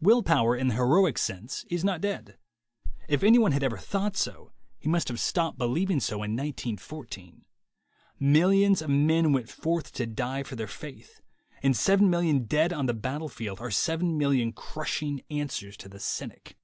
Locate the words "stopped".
5.18-5.58